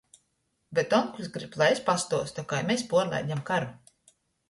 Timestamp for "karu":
3.53-3.75